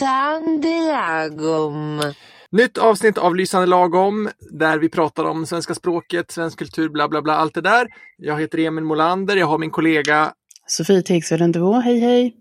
[0.00, 2.02] Lysande lagom.
[2.50, 7.22] Nytt avsnitt av Lysande lagom där vi pratar om svenska språket, svensk kultur, bla bla
[7.22, 7.88] bla, allt det där.
[8.16, 10.32] Jag heter Emil Molander, jag har min kollega
[10.66, 12.36] Sofie Tegsveden Duo, hej hej!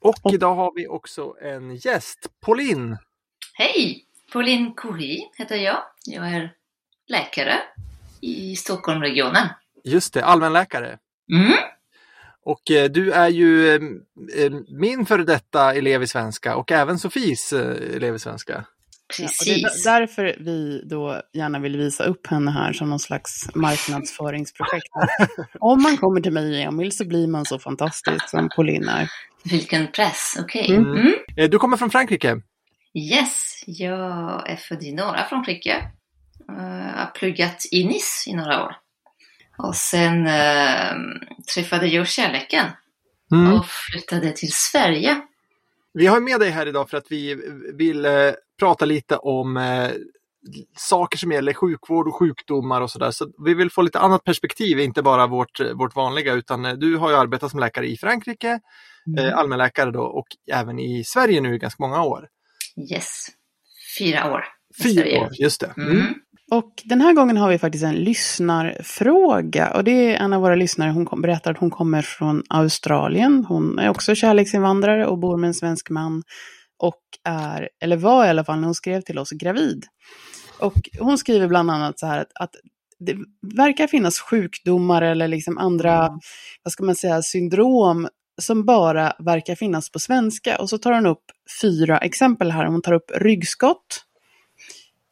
[0.00, 2.98] och idag har vi också en gäst, Pauline.
[3.54, 4.04] Hej!
[4.32, 5.82] Pauline Coury heter jag.
[6.06, 6.52] Jag är
[7.08, 7.54] läkare
[8.20, 9.48] i Stockholmregionen.
[9.84, 10.98] Just det, allmänläkare.
[11.32, 11.52] Mm.
[12.46, 13.80] Och eh, du är ju eh,
[14.44, 18.52] eh, min före detta elev i svenska och även Sofies eh, elev i svenska.
[18.52, 18.64] Ja, och
[19.18, 19.86] det Precis.
[19.86, 24.86] är därför vi då gärna vill visa upp henne här som någon slags marknadsföringsprojekt.
[25.60, 29.10] Om man kommer till mig, Emil, så blir man så fantastisk som Pauline är.
[29.44, 30.74] Vilken press, okej.
[30.74, 30.90] Mm.
[30.90, 31.12] Mm.
[31.36, 32.40] Eh, Du kommer från Frankrike.
[32.94, 35.76] Yes, jag är född i norra Frankrike.
[36.50, 38.76] Uh, har pluggat i Nice i några år.
[39.58, 40.92] Och sen eh,
[41.54, 42.66] träffade jag kärleken
[43.32, 43.52] Mm.
[43.52, 45.20] och flyttade till Sverige.
[45.94, 47.34] Vi har med dig här idag för att vi
[47.74, 48.12] vill eh,
[48.58, 49.90] prata lite om eh,
[50.76, 53.10] saker som gäller sjukvård och sjukdomar och sådär.
[53.10, 56.96] Så vi vill få lite annat perspektiv, inte bara vårt, vårt vanliga, utan eh, du
[56.96, 58.60] har ju arbetat som läkare i Frankrike,
[59.18, 62.28] eh, allmänläkare då, och även i Sverige nu i ganska många år.
[62.92, 63.26] Yes,
[63.98, 64.44] fyra år.
[64.82, 65.74] Fyra år, just det.
[65.76, 66.14] Mm.
[66.52, 66.58] Mm.
[66.58, 69.70] Och den här gången har vi faktiskt en lyssnarfråga.
[69.70, 73.44] Och det är en av våra lyssnare, hon kom, berättar att hon kommer från Australien.
[73.48, 76.22] Hon är också kärleksinvandrare och bor med en svensk man.
[76.78, 79.84] Och är, eller var i alla fall när hon skrev till oss, gravid.
[80.58, 82.50] Och hon skriver bland annat så här att, att
[82.98, 83.16] det
[83.56, 86.18] verkar finnas sjukdomar eller liksom andra,
[86.62, 88.08] vad ska man säga, syndrom
[88.42, 90.58] som bara verkar finnas på svenska.
[90.58, 91.24] Och så tar hon upp
[91.62, 92.66] fyra exempel här.
[92.66, 94.05] Hon tar upp ryggskott,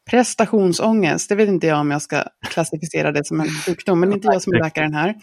[0.09, 4.13] prestationsångest, det vet inte jag om jag ska klassificera det som en sjukdom, men det
[4.13, 5.15] är inte jag som är läkaren här.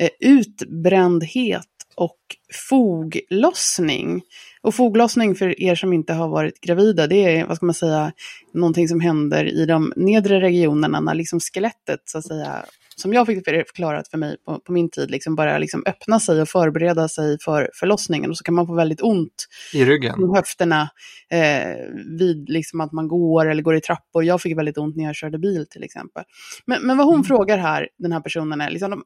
[0.00, 2.18] Eh, utbrändhet och
[2.68, 4.22] foglossning.
[4.62, 8.12] Och foglossning för er som inte har varit gravida, det är, vad ska man säga,
[8.54, 12.64] någonting som händer i de nedre regionerna när liksom skelettet, så att säga,
[13.00, 16.42] som jag fick förklarat för mig på, på min tid, liksom börjar liksom öppna sig
[16.42, 18.30] och förbereda sig för förlossningen.
[18.30, 20.24] Och så kan man få väldigt ont I ryggen.
[20.24, 20.90] i höfterna
[21.30, 21.76] eh,
[22.18, 24.24] vid liksom att man går eller går i trappor.
[24.24, 26.24] Jag fick väldigt ont när jag körde bil till exempel.
[26.66, 29.02] Men, men vad hon frågar här, den här personen, är liksom,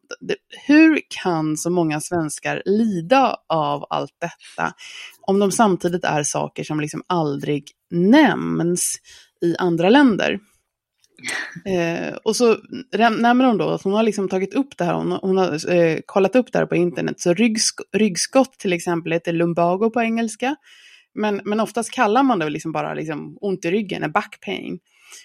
[0.67, 4.73] hur kan så många svenskar lida av allt detta
[5.27, 8.97] om de samtidigt är saker som liksom aldrig nämns
[9.43, 10.39] i andra länder?
[11.65, 12.57] Eh, och så
[13.19, 15.99] nämner hon då att hon har liksom tagit upp det här, hon, hon har eh,
[16.07, 17.21] kollat upp det här på internet.
[17.21, 20.57] Så ryggsk- ryggskott till exempel heter lumbago på engelska.
[21.15, 24.79] Men, men oftast kallar man det liksom bara liksom ont i ryggen, back pain.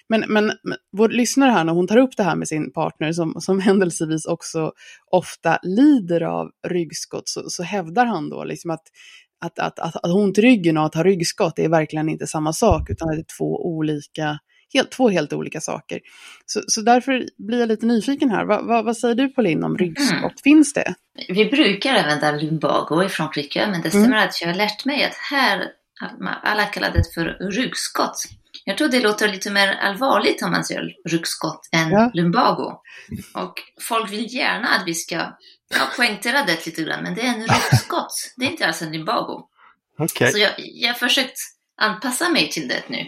[0.08, 3.12] Men, men, men vår lyssnare här, när hon tar upp det här med sin partner
[3.12, 4.72] som, som händelsevis också
[5.10, 8.82] ofta lider av ryggskott, så, så hävdar han då liksom att,
[9.40, 12.52] att, att, att, att ont i ryggen och att ha ryggskott är verkligen inte samma
[12.52, 14.38] sak, utan det är två olika
[14.74, 16.00] helt, två helt olika saker.
[16.46, 18.44] Så, så därför blir jag lite nyfiken här.
[18.44, 20.40] Va, va, vad säger du Pauline om ryggskott?
[20.44, 20.94] Finns det?
[21.28, 25.14] Vi brukar använda lumbago i Frankrike, men det stämmer att jag har lärt mig att
[25.30, 25.66] här,
[26.42, 28.16] alla kallar det för ryggskott.
[28.64, 32.10] Jag tror det låter lite mer allvarligt om man säger ryggskott än Ja.
[32.14, 32.72] lumbago.
[33.34, 35.16] Och folk vill gärna att vi ska
[35.74, 38.12] ja, poängtera det lite grann, men det är en ryggskott.
[38.36, 39.46] Det är inte alls en lumbago.
[39.98, 40.32] Okej.
[40.32, 41.36] Så jag, jag har försökt
[41.80, 43.06] anpassa mig till det nu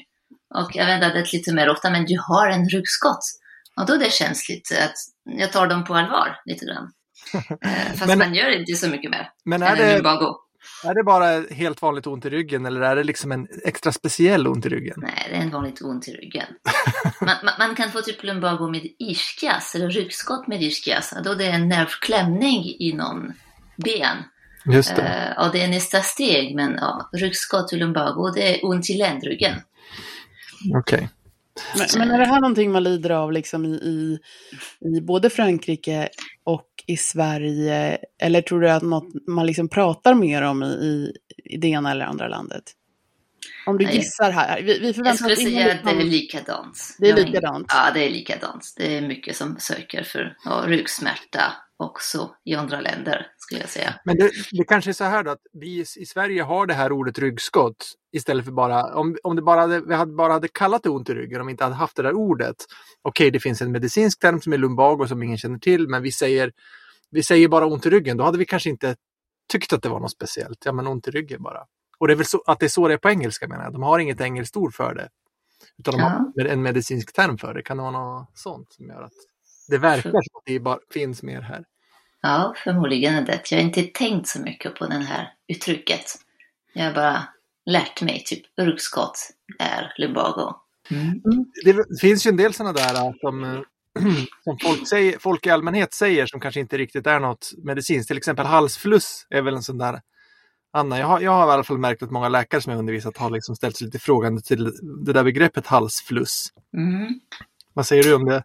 [0.54, 3.20] och använda det lite mer ofta, men du har en ryggskott.
[3.76, 4.94] Och då det känns lite att
[5.38, 6.92] jag tar dem på allvar lite grann.
[7.64, 10.02] Eh, Fast Men- man gör inte så mycket mer Men är det.
[10.84, 14.46] Är det bara helt vanligt ont i ryggen eller är det liksom en extra speciell
[14.46, 14.94] ont i ryggen?
[14.96, 16.46] Nej, det är en vanligt ont i ryggen.
[17.20, 21.14] Man, man, man kan få typ lumbago med ischias eller ryggskott med ischias.
[21.24, 23.32] Då det är en nervklämning inom
[23.76, 24.16] ben.
[24.64, 25.02] Just det.
[25.02, 28.94] Eh, och det är nästa steg, men ja, ryggskott och lumbago, det är ont i
[28.94, 29.54] ländryggen.
[30.74, 31.08] Okej.
[31.78, 34.18] Men, men är det här någonting man lider av liksom i, i,
[34.96, 36.08] i både Frankrike
[36.44, 37.98] och i Sverige?
[38.22, 41.12] Eller tror du att något man liksom pratar mer om i,
[41.44, 42.62] i, det ena eller andra landet?
[43.66, 43.96] Om du Nej.
[43.96, 44.62] gissar här.
[44.62, 46.96] Vi, vi Jag förväntar skulle oss ingen säga att det är likadant.
[46.98, 47.66] Det är Jag likadant.
[47.68, 48.74] Ja, det är likadant.
[48.76, 53.94] Det är mycket som söker för ja, ryggsmärta också i andra länder, skulle jag säga.
[54.04, 56.92] Men det, det kanske är så här då att vi i Sverige har det här
[56.92, 60.82] ordet ryggskott istället för bara, om, om det bara hade, vi hade, bara hade kallat
[60.82, 62.56] det ont i ryggen, om vi inte hade haft det där ordet.
[63.02, 66.12] Okej, det finns en medicinsk term som är lumbago som ingen känner till, men vi
[66.12, 66.52] säger,
[67.10, 68.96] vi säger bara ont i ryggen, då hade vi kanske inte
[69.52, 70.58] tyckt att det var något speciellt.
[70.64, 71.60] Ja, men ont i ryggen bara.
[72.02, 73.72] Och det är väl så att det är så det är på engelska menar jag.
[73.72, 75.08] De har inget engelskt ord för det.
[75.78, 76.42] Utan de Ja.
[76.42, 77.62] har en medicinsk term för det.
[77.62, 79.12] Kan det vara något sånt som gör att
[79.68, 81.64] det verkar som att det bara finns mer här?
[82.20, 83.50] Ja, förmodligen är det.
[83.50, 86.04] Jag har inte tänkt så mycket på det här uttrycket.
[86.72, 87.22] Jag har bara
[87.66, 89.18] lärt mig, typ ryggskott
[89.58, 90.54] är lumbago.
[90.90, 91.20] Mm.
[91.64, 93.60] Det finns ju en del sådana där som, eh,
[94.44, 98.08] som folk, säger, folk i allmänhet säger som kanske inte riktigt är något medicinskt.
[98.08, 100.00] Till exempel halsfluss är väl en sån där
[100.72, 103.16] Anna, jag har, jag har i alla fall märkt att många läkare som jag undervisat
[103.16, 104.64] har liksom ställt sig lite frågande till
[105.06, 106.48] det där begreppet halsfluss.
[106.76, 107.20] Mm.
[107.74, 108.42] Vad säger du om det?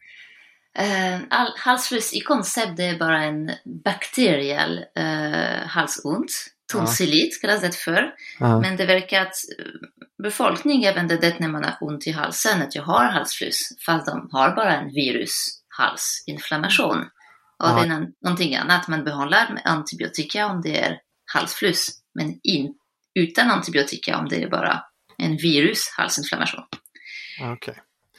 [0.80, 3.52] Uh, all, halsfluss i koncept är bara en
[3.84, 6.32] bakteriell uh, halsont.
[6.72, 8.14] Tonsillit kallas det för.
[8.40, 8.60] Ja.
[8.60, 9.66] Men det verkar att eh,
[10.24, 14.30] befolkningen använder det när man har ont i halsen, att jag har halsfluss, fast de
[14.32, 16.98] har bara en virushalsinflammation.
[17.00, 17.08] Och
[17.70, 17.76] Ja.
[17.76, 20.98] det är nå- någonting annat, man behandlar med antibiotika om det är
[21.34, 22.74] halsfluss, men in,
[23.20, 24.84] utan antibiotika om det är bara
[25.18, 26.64] en virushalsinflammation.
[27.40, 27.76] Ja, Okej.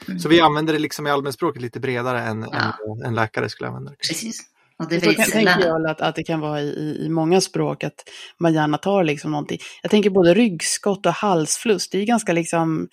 [0.07, 0.19] Mm.
[0.19, 2.77] Så vi använder det liksom i allmänspråket lite bredare än, Ja.
[2.97, 3.97] än en läkare skulle använda det.
[3.97, 4.41] Precis.
[4.79, 7.09] Och det är Så kan, tänker jag att, att det kan vara i, i, i
[7.09, 8.09] många språk, att
[8.39, 9.59] man gärna tar liksom någonting.
[9.81, 12.87] Jag tänker både ryggskott och halsfluss, det är ganska liksom,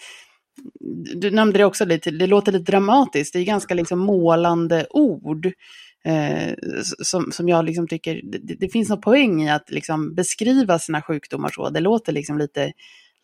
[1.15, 5.53] du nämnde det också lite, det låter lite dramatiskt, det är ganska liksom målande ord.
[6.05, 6.55] Eh,
[7.05, 11.03] som, som jag liksom tycker, det, det finns någon poäng i att liksom beskriva sina
[11.03, 12.73] sjukdomar så, det låter liksom lite,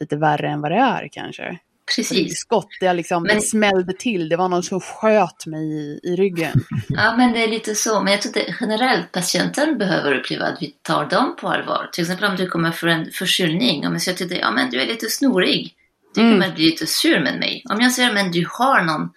[0.00, 1.58] lite värre än vad det är kanske.
[1.96, 2.18] Precis.
[2.18, 6.16] Ryggskott, det, liksom, Men- det smällde till, det var någon som sköt mig i, i
[6.16, 6.52] ryggen.
[6.88, 8.02] Ja, men det är lite så.
[8.02, 11.88] Men jag tror att generellt patienten behöver uppleva att vi tar dem på allvar.
[11.92, 13.86] Till exempel om du kommer för en förkylning.
[13.86, 15.74] Om jag säger till dig, ja men du är lite snorig.
[16.14, 16.32] Du Mm.
[16.40, 17.62] kommer bli lite sur med mig.
[17.70, 19.10] Om jag säger, men du har någon,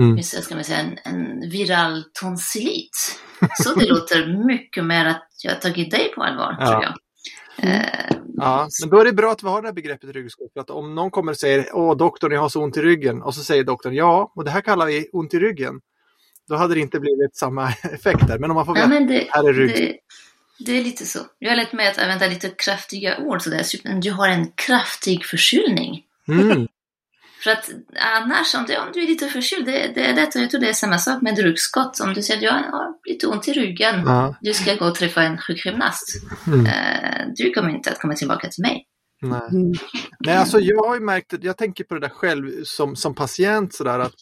[0.00, 0.16] Mm.
[0.16, 3.20] hur ska man säga, en, en viral tonsillit.
[3.62, 6.66] Så det låter mycket mer att jag har tagit dig på allvar, Ja.
[6.66, 6.94] tror jag.
[7.70, 10.52] Eh, Ja, men då är det bra att vi har det här begreppet ryggskott.
[10.52, 13.22] För att om någon kommer och säger Åh doktorn, jag har så ont i ryggen.
[13.22, 15.80] Och så säger doktorn ja, och det här kallar vi ont i ryggen.
[16.48, 18.38] Då hade det inte blivit samma effekt där.
[18.38, 19.70] Men om man får ja, veta men det, här är rygg.
[19.76, 19.96] det,
[20.66, 21.18] det är lite så.
[21.38, 23.42] Jag har lärt mig att använda lite kraftiga ord.
[23.42, 24.00] Så där.
[24.00, 26.02] Du har en kraftig förkylning.
[26.28, 26.68] Mm.
[27.44, 27.70] För att
[28.16, 30.72] annars, om, det, om du är lite förkyld, det, det och Jag tror det är
[30.72, 32.00] samma sak med ryggskott.
[32.00, 34.94] Om du säger att jag har lite ont i ryggen, Ja, du ska gå och
[34.94, 36.22] träffa en sjukgymnast.
[36.46, 36.66] mm.
[36.66, 38.86] Eh, du kommer inte att komma tillbaka till mig.
[39.22, 39.40] Nej.
[39.50, 39.72] Mm.
[40.20, 43.74] Nej, alltså jag har ju märkt, jag tänker på det där själv som, som patient
[43.74, 44.14] sådär att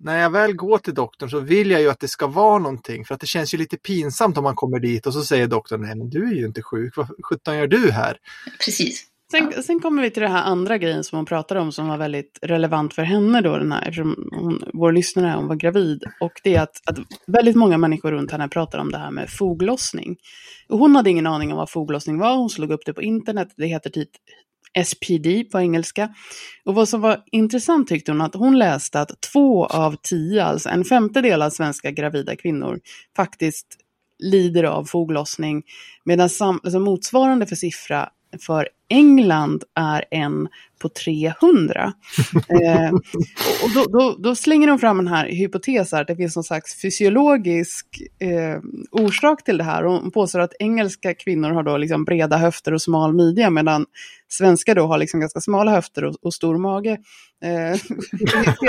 [0.00, 3.04] när jag väl går till doktorn så vill jag ju att det ska vara någonting.
[3.04, 5.82] För att det känns ju lite pinsamt om man kommer dit och så säger doktorn,
[5.82, 8.16] nej men du är ju inte sjuk, vad sjutton gör du här?
[8.64, 9.06] Precis.
[9.30, 11.96] Sen, sen kommer vi till det här andra grejen som hon pratade om som var
[11.96, 16.04] väldigt relevant för henne då, den här, eftersom hon, vår lyssnare hon var gravid.
[16.20, 19.30] Och det är att, att väldigt många människor runt henne pratar om det här med
[19.30, 20.16] foglossning.
[20.68, 23.48] Och hon hade ingen aning om vad foglossning var, hon slog upp det på internet,
[23.56, 24.10] det heter typ
[24.84, 26.14] SPD på engelska.
[26.64, 30.68] Och vad som var intressant tyckte hon att hon läste att två av tio, alltså
[30.68, 32.80] en femtedel av svenska gravida kvinnor,
[33.16, 33.66] faktiskt
[34.18, 35.62] lider av foglossning.
[36.04, 38.08] Medan sam, alltså motsvarande för siffra
[38.46, 40.48] för England är en
[40.78, 41.92] på 300.
[42.48, 42.92] eh,
[43.64, 46.80] och då, då, då slänger de fram den här hypotesen att det finns någon slags
[46.80, 47.86] fysiologisk
[48.18, 48.60] eh,
[48.90, 49.84] orsak till det här.
[49.84, 53.86] Och hon påstår att engelska kvinnor har då liksom breda höfter och smal midja medan
[54.28, 56.98] svenskar då har liksom ganska smala höfter och, och stor mage.
[57.44, 57.78] Eh,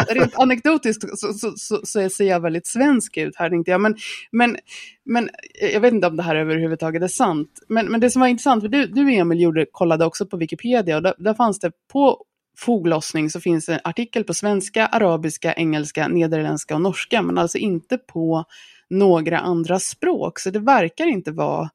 [0.15, 3.81] rent anekdotiskt så, så, så, så ser jag väldigt svensk ut här tänkte jag.
[3.81, 3.95] Men,
[4.31, 4.57] men,
[5.05, 5.29] men
[5.73, 7.49] jag vet inte om det här överhuvudtaget är sant.
[7.69, 10.95] Men, men det som var intressant, för du, du Emil gjorde, kollade också på Wikipedia
[10.97, 12.23] och där, där fanns det på
[12.57, 17.57] foglossning så finns det en artikel på svenska, arabiska, engelska, nederländska och norska, men alltså
[17.57, 18.45] inte på
[18.89, 20.39] några andra språk.
[20.39, 21.69] Så det verkar inte vara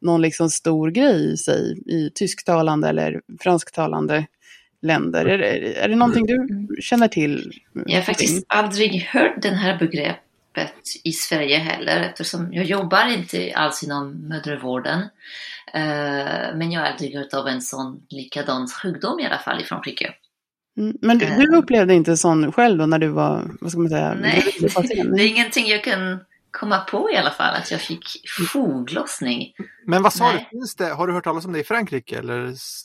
[0.00, 4.26] någon liksom stor grej i sig i tysktalande eller fransktalande
[4.82, 5.26] länder.
[5.26, 7.52] Är, det- är det någonting du känner till?
[7.86, 9.78] Jag har faktiskt aldrig hört det här
[10.54, 14.98] begreppet i Sverige heller eftersom jag jobbar inte alls inom mödravården.
[15.74, 19.64] Eh, Men jag har aldrig hört av en sån likadan sjukdom i alla fall i
[19.64, 20.14] Frankrike.
[20.78, 23.88] Mm, Men du, du upplevde inte sån själv då när du var, vad ska man
[23.90, 24.44] säga, Nej,
[25.16, 28.04] det är ingenting jag kan komma på i alla fall, att jag fick
[28.52, 29.52] foglossning.
[29.86, 30.48] Men vad sa Nej.
[30.50, 32.18] du, finns det, har du hört talas om det i Frankrike?
[32.18, 32.38] Eller?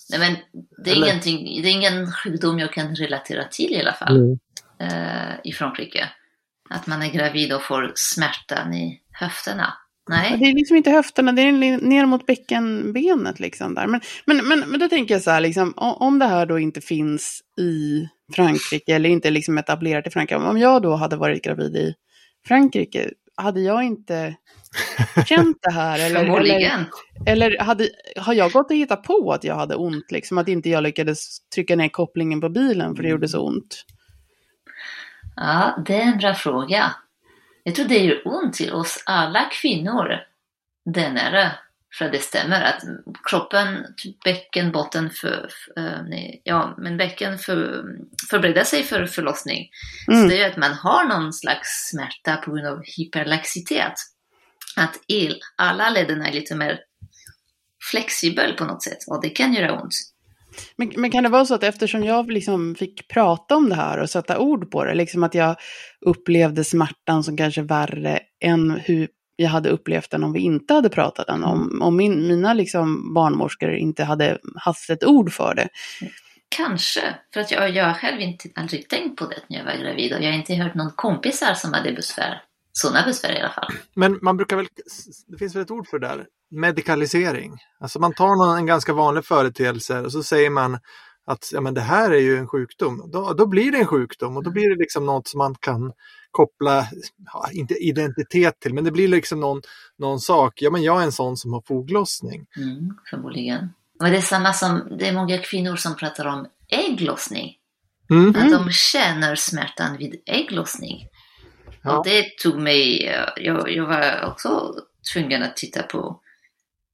[0.09, 0.35] Nej, men
[0.83, 4.17] det är, Eller- ingenting, det är ingen sjukdom jag kan relatera till i alla fall
[4.17, 4.39] Mm.
[4.79, 6.09] eh, i Frankrike.
[6.69, 9.73] Att man är gravid och får smärtan i höfterna.
[10.09, 10.37] Nej.
[10.39, 13.87] Det är liksom inte höfterna, det är ner mot bäckenbenet liksom där.
[13.87, 16.81] Men, men, men, men då tänker jag så här, liksom, om det här då inte
[16.81, 20.41] finns i Frankrike eller inte liksom etablerat i Frankrike.
[20.41, 21.93] Om jag då hade varit gravid i
[22.47, 24.35] Frankrike, hade jag inte
[25.25, 25.99] känt det här?
[26.05, 26.85] Eller, eller,
[27.25, 30.11] eller hade, har jag gått och hittat på att jag hade ont?
[30.11, 33.85] Liksom, att inte jag lyckades trycka ner kopplingen på bilen för det gjorde så ont?
[35.37, 36.95] Ja, det är en bra fråga.
[37.63, 40.19] Jag tror det gör ont till oss alla kvinnor
[40.85, 41.51] där nere.
[41.97, 42.83] För det stämmer att
[43.29, 43.85] kroppen,
[44.23, 47.83] bäckenbotten, för, för, eh, nej, ja, men bäcken för,
[48.29, 49.69] förbereder sig för förlossning.
[50.05, 50.27] Så Mm.
[50.29, 53.93] det är ju att man har någon slags smärta på grund av hyperlaxitet.
[54.75, 56.79] Att el, alla leden är lite mer
[57.91, 59.93] flexibel på något sätt och det kan göra ont.
[60.75, 63.97] Men, men kan det vara så att eftersom jag liksom fick prata om det här
[63.97, 65.55] och sätta ord på det, liksom att jag
[66.05, 70.89] upplevde smärtan som kanske värre än hur jag hade upplevt den om vi inte hade
[70.89, 75.69] pratat den, om, om min, mina liksom barnmorskor inte hade haft ett ord för det.
[76.49, 77.01] Kanske,
[77.33, 80.13] för att jag, jag har själv inte aldrig tänkt på det när jag var gravid
[80.13, 82.41] och jag har inte hört någon kompisar som hade besvär.
[82.71, 83.67] Sådana besvär i alla fall.
[83.95, 84.67] Men man brukar väl,
[85.27, 87.57] det finns väl ett ord för det där, medikalisering.
[87.79, 90.79] Alltså man tar någon, en ganska vanlig företeelse och så säger man
[91.27, 93.09] att ja, men det här är ju en sjukdom.
[93.13, 95.93] Då, då blir det en sjukdom och då blir det liksom något som man kan
[96.31, 96.87] koppla,
[97.33, 99.61] ja, inte identitet till, men det blir liksom någon,
[99.97, 100.61] någon sak.
[100.61, 102.45] Ja, men jag är en sån som har foglossning.
[102.57, 103.69] Mm, förmodligen.
[103.99, 107.53] Och det är samma som, det är många kvinnor som pratar om ägglossning.
[108.09, 108.29] Mm.
[108.29, 111.07] Att de känner smärtan vid ägglossning.
[111.81, 111.97] Ja.
[111.97, 114.75] Och det tog mig, eh, jag, jag var också
[115.13, 116.21] tvungen att titta på,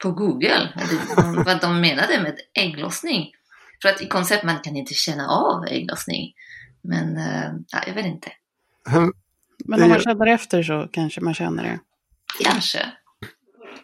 [0.03, 0.69] på Google
[1.45, 3.31] vad de menade med ägglossning.
[3.81, 6.33] För att i koncept man kan inte känna av ägglossning.
[6.81, 8.31] Men eh, ja, jag vet inte,
[9.65, 11.79] Men om man känner efter så kanske man känner det.
[12.43, 12.85] kanske.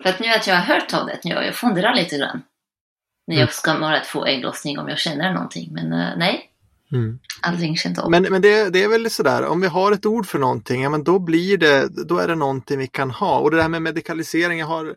[0.04, 2.42] För att nu att jag har hört av det, jag, jag funderar lite grann.
[3.28, 5.74] När jag ska vara att få ägglossning om jag känner någonting.
[5.74, 6.46] Men eh, nej,
[6.92, 7.20] Mm.
[7.42, 8.12] aldrig känt av.
[8.12, 10.90] Men, men det, det är väl sådär, om vi har ett ord för någonting, ja
[10.90, 13.40] men då blir det, då är det någonting vi kan ha.
[13.40, 14.96] Och det här med medikalisering, jag har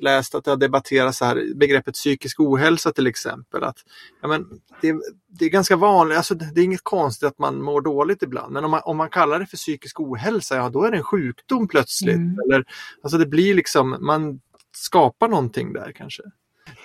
[0.00, 3.64] läst att det har debatterats så här, begreppet psykisk ohälsa till exempel.
[3.64, 3.76] Att,
[4.22, 4.46] ja men,
[4.80, 4.94] det,
[5.28, 8.52] det är ganska vanligt, alltså det, det är inget konstigt att man mår dåligt ibland.
[8.52, 11.04] Men om man, om man kallar det för psykisk ohälsa, ja då är det en
[11.04, 12.16] sjukdom plötsligt.
[12.16, 12.36] Mm.
[12.46, 12.64] Eller,
[13.02, 14.40] alltså det blir liksom, man
[14.76, 16.22] skapar någonting där kanske.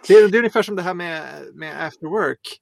[0.08, 2.60] Det är, det är ungefär som det här med, med after work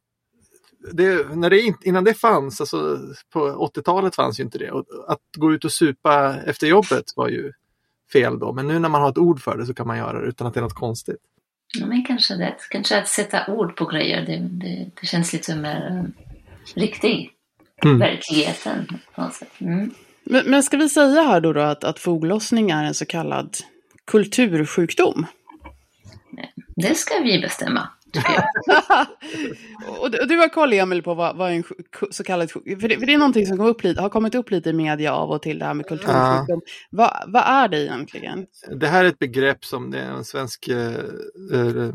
[0.91, 2.99] det, när det, in- innan det fanns, alltså
[3.33, 4.71] på 80-talet fanns ju inte det.
[4.71, 7.53] Och att gå ut och supa efter jobbet var ju
[8.13, 8.53] fel då.
[8.53, 10.47] Men nu när man har ett ord för det så kan man göra det utan
[10.47, 11.17] att det är något konstigt.
[11.79, 12.55] Ja, men kanske det.
[12.69, 17.29] Kanske att sätta ord på grejer, det, det, det känns lite mer eh, riktig.
[17.83, 17.99] Mm.
[17.99, 19.61] Verkligheten på något sätt.
[19.61, 19.91] Mm.
[20.23, 23.57] Men, men ska vi säga här då, då att, att foglossning är en så kallad
[24.05, 25.25] kultursjukdom?
[26.75, 27.89] Det ska vi bestämma.
[29.99, 31.63] och, du- och du har koll, Emil, på vad, vad en
[32.11, 34.51] så kallad för det, för det är någonting som kom upp lite, har kommit upp
[34.51, 36.61] lite i media av och till, det här med kultursjukdom.
[36.89, 38.45] Vad, vad är det egentligen?
[38.75, 40.91] Det här är ett begrepp som det är en svensk eh, eh,
[41.53, 41.93] Är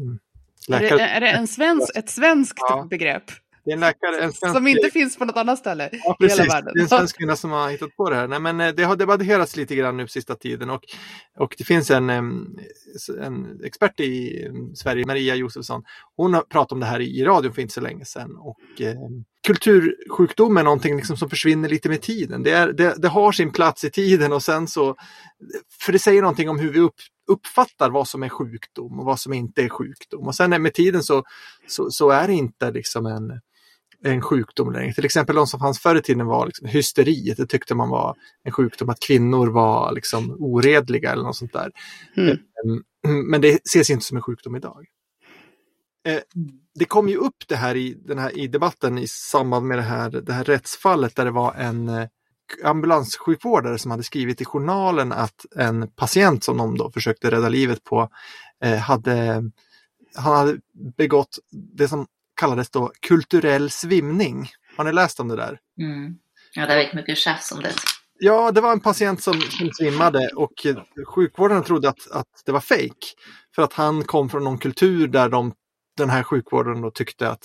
[0.68, 0.96] läkare.
[0.98, 2.86] det, är det en svensk, ett svenskt Ja.
[2.90, 3.24] begrepp?
[3.68, 6.28] Det är en läkare, en svensk Som inte finns på något annat ställe Ja, i
[6.28, 6.72] hela världen.
[6.74, 8.28] Det är en svensk kvinna som har hittat på det här.
[8.28, 10.82] Nej, men eh, det har debatterats lite grann nu sista tiden och,
[11.38, 14.44] och det finns en, en expert i
[14.74, 15.82] Sverige, Maria Josefsson.
[16.16, 18.36] Hon har pratat om det här i radion för inte så länge sedan.
[18.36, 18.94] Och, eh,
[19.46, 22.42] kultursjukdom är någonting liksom som försvinner lite med tiden.
[22.42, 24.96] Det, är, det, det har sin plats i tiden och sen så,
[25.80, 26.94] för det säger någonting om hur vi upp,
[27.28, 30.26] uppfattar vad som är sjukdom och vad som inte är sjukdom.
[30.26, 31.24] Och sen med tiden så,
[31.66, 33.40] så, så är det inte liksom en
[34.04, 34.92] en sjukdom längre.
[34.94, 37.34] Till exempel de som fanns förr i tiden var liksom hysteri.
[37.36, 41.70] Det tyckte man var en sjukdom, att kvinnor var liksom oredliga eller något sånt där.
[42.16, 42.38] Mm.
[43.04, 44.86] Mm, Men det ses inte som en sjukdom idag.
[46.06, 46.20] Eh,
[46.74, 49.82] Det kom ju upp det här i, den här, i debatten i samband med det
[49.82, 52.08] här, det här rättsfallet där det var en eh,
[52.64, 57.84] ambulanssjukvårdare som hade skrivit i journalen att en patient som de då försökte rädda livet
[57.84, 58.08] på
[58.64, 59.42] eh, hade,
[60.14, 60.58] han hade
[60.96, 62.06] begått det som
[62.38, 64.48] kallades då kulturell svimning.
[64.76, 65.58] Har ni läst om det där?
[65.80, 66.14] Mm.
[66.54, 67.72] Ja, det varit mycket tjafs om det.
[68.20, 70.76] Ja, det var en patient som, som svimmade och eh,
[71.06, 73.14] sjukvården trodde att, att det var fejk.
[73.54, 75.52] För att han kom från någon kultur där de,
[75.96, 77.44] den här sjukvården då tyckte att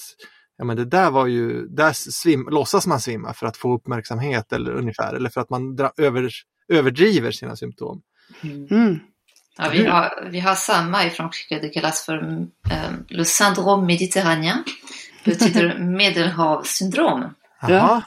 [0.58, 4.54] ja, men det där var ju, där svim, låtsas man svimma för att få uppmärksamhet
[4.54, 6.30] eller ungefär, eller för att man dra, över,
[6.68, 8.02] överdriver sina symptom.
[8.44, 9.00] Mm.
[9.58, 12.52] Ja, vi, har, vi har samma i Frankrike, det kallas för um,
[13.10, 14.64] le syndrome méditerranéen.
[15.26, 17.36] Betyder medelhavssyndrom.
[17.62, 18.04] Jaha,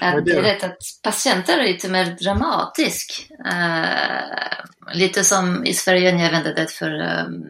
[0.00, 0.48] Att Vad det är är det?
[0.54, 3.28] rätt att patienter är lite mer dramatisk.
[3.46, 6.90] Eh, lite som i Sverige när jag använde det för
[7.26, 7.44] um,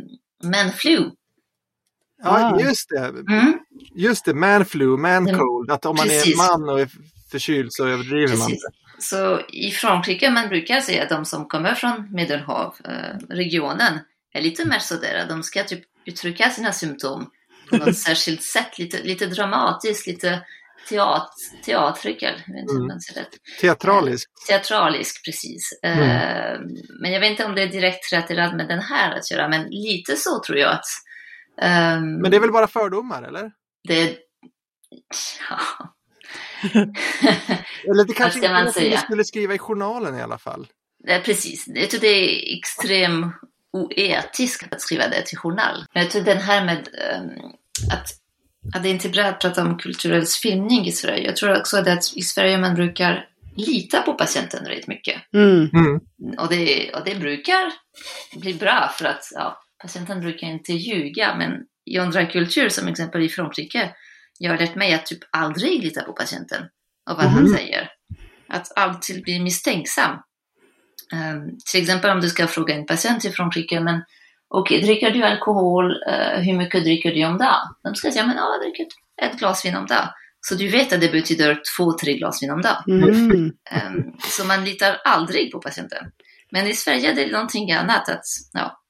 [0.50, 1.10] manflu.
[2.22, 2.60] ja Ah.
[2.60, 2.98] just det.
[3.32, 3.58] Mm,
[3.94, 5.70] Just det, man flu, man Mm, cold.
[5.70, 6.36] Att om man är precis.
[6.36, 6.88] man och är
[7.30, 8.46] förkyld så överdriver man.
[8.48, 8.64] precis.
[8.98, 13.98] Så i Frankrike man brukar säga att de som kommer från Medelhavsregionen
[14.32, 15.26] är lite mer sådär.
[15.28, 17.30] De ska typ uttrycka sina symptom
[17.70, 18.78] på något särskilt sätt.
[18.78, 20.42] Lite, lite dramatiskt, lite
[20.88, 21.30] teat,
[21.64, 22.44] teatriker.
[22.48, 22.86] Mm.
[22.86, 23.00] man.
[23.60, 24.30] Teatralisk.
[24.48, 25.78] Teatralisk, precis.
[25.82, 26.00] Mm.
[26.00, 26.60] Eh,
[27.00, 29.66] Men jag vet inte om det är direkt relaterat med den här att göra, men
[29.70, 30.86] lite så tror jag att
[31.62, 33.50] ehm, Men det är väl bara fördomar, eller?
[33.88, 34.16] det...
[35.50, 35.60] Ja.
[37.84, 38.98] Eller det kanske man inte är du säga?
[38.98, 40.66] skulle skriva i journalen i alla fall.
[41.24, 41.64] Precis.
[41.66, 43.34] Jag tror det är extremt
[43.74, 45.84] oetiskt att skriva det till journal.
[45.94, 47.30] Men jag tror den här med ehm,
[47.92, 48.06] att,
[48.74, 51.26] att det inte är bra att prata om kulturell filmning i Sverige.
[51.26, 53.26] Jag tror också att i Sverige man brukar
[53.56, 55.22] lita på patienten rätt mycket.
[55.34, 55.70] Mm.
[55.72, 56.00] Mm.
[56.38, 57.72] Och det, och det brukar
[58.36, 61.34] bli bra för att ja, patienten brukar inte ljuga.
[61.36, 61.52] Men
[61.90, 63.90] i andra kulturer, som exempel i Frankrike,
[64.38, 66.62] jag har lärt mig att typ aldrig lita på patienten
[67.10, 67.54] och vad han Mhm.
[67.54, 67.88] säger.
[68.48, 70.16] Att alltid bli misstänksam.
[71.14, 74.02] Ehm, till exempel om du ska fråga en patient i Frankrike, men
[74.48, 75.90] okej, dricker du alkohol?
[76.08, 77.74] Eh, hur mycket dricker du om dagen?
[77.84, 78.86] De ska säga, men ja, jag dricker
[79.22, 80.08] ett glas vin om dagen.
[80.40, 82.82] Så du vet att det betyder två, tre glas vin om dagen.
[83.02, 83.52] Mm.
[83.70, 86.04] Ehm, så man litar aldrig på patienten.
[86.50, 88.08] Men i Sverige är det någonting annat.
[88.08, 88.80] Att, ja.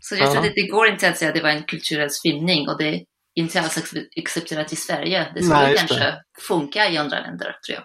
[0.00, 0.32] Så jag Ja.
[0.32, 2.88] tror att det går inte att säga att det var en kulturell filmning och det
[2.88, 3.00] är
[3.34, 5.26] inte alls ac- accepterat i Sverige.
[5.34, 6.14] Det skulle kanske
[6.48, 7.84] funka i andra länder, tror jag.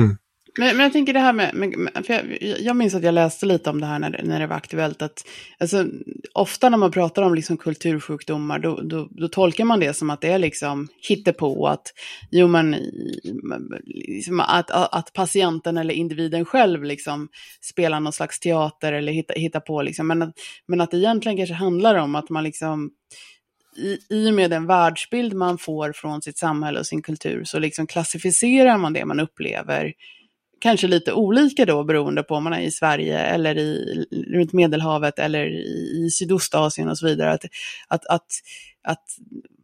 [0.00, 0.16] Mm.
[0.58, 3.46] Men, men jag tänker det här med, med för jag, jag minns att jag läste
[3.46, 5.02] lite om det här när, det- när det var aktuellt.
[5.02, 5.24] Att,
[5.58, 5.86] alltså,
[6.32, 10.20] ofta när man pratar om liksom kultursjukdomar då, då, då tolkar man det som att
[10.20, 11.66] det är liksom hittepå.
[11.66, 11.86] Att,
[12.30, 12.76] jo, men,
[13.84, 17.28] liksom att, att patienten eller individen själv liksom
[17.60, 19.82] spelar någon slags teater eller hittar, hittar på.
[19.82, 20.06] Liksom.
[20.06, 20.34] Men, att,
[20.68, 22.90] men att det egentligen kanske handlar om att man liksom
[23.76, 27.58] i, i och med den världsbild man får från sitt samhälle och sin kultur så
[27.58, 29.92] liksom klassificerar man det man upplever
[30.62, 34.04] kanske lite olika då beroende på om man är i Sverige eller i,
[34.34, 37.32] runt Medelhavet eller i, i Sydostasien och så vidare.
[37.32, 37.44] Att,
[37.88, 38.26] att, att,
[38.84, 39.04] att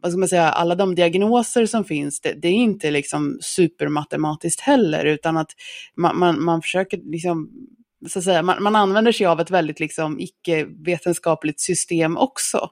[0.01, 4.61] vad ska man säga, alla de diagnoser som finns, det, det är inte liksom supermatematiskt
[4.61, 5.51] heller, utan att
[5.95, 7.49] man, man, man försöker liksom
[8.07, 12.69] så att säga, man, man använder sig av ett väldigt liksom icke-vetenskapligt system också.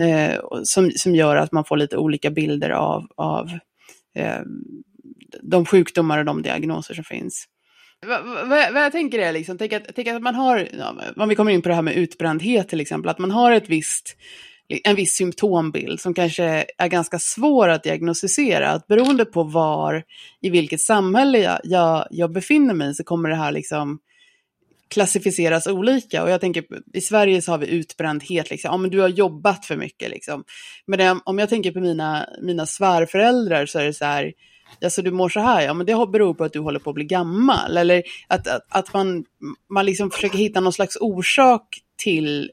[0.00, 3.48] Eh, och som, som gör att man får lite olika bilder av, av
[4.14, 4.40] eh,
[5.42, 7.46] de sjukdomar och de diagnoser som finns.
[8.06, 11.52] Vad, jag tänker är liksom, tänk att, tänk att man har, ja, om vi kommer
[11.52, 14.16] in på det här med utbrändhet till exempel, att man har ett visst,
[14.84, 18.70] en viss symptombild som kanske är ganska svår att diagnostisera.
[18.70, 20.04] Att beroende på var,
[20.40, 23.98] i vilket samhälle jag, jag, jag befinner mig så kommer det här liksom
[24.88, 26.22] klassificeras olika.
[26.22, 28.68] Och jag tänker, i Sverige så har vi utbrändhet, liksom.
[28.70, 30.44] ja men du har jobbat för mycket liksom.
[30.86, 34.32] Men det, om jag tänker på mina, mina svärföräldrar så är det så här,
[34.84, 36.90] alltså du mår så här, ja men det har- beror på att du håller på
[36.90, 37.76] att bli gammal.
[37.76, 39.24] Eller att, att, att man,
[39.70, 41.62] man liksom försöker hitta någon slags orsak
[41.96, 42.50] till,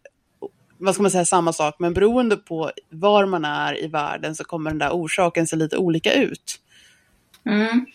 [0.77, 4.43] vad ska man säga, samma sak, men beroende på var man är i världen så
[4.43, 6.59] kommer den där orsaken se lite olika ut.
[7.49, 7.85] Mm.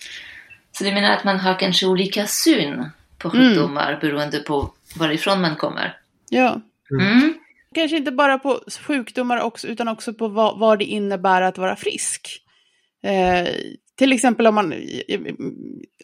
[0.72, 2.84] Så du menar att man har kanske olika syn
[3.18, 3.40] på Mm.
[3.48, 5.96] sjukdomar beroende på varifrån man kommer?
[6.30, 6.60] Ja.
[7.00, 7.34] Mm.
[7.74, 11.76] Kanske inte bara på sjukdomar också, utan också på vad, vad det innebär att vara
[11.76, 12.42] frisk.
[13.02, 13.48] Eh,
[14.00, 14.74] till exempel om man,